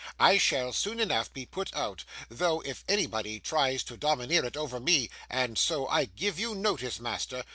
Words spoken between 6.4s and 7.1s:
notice,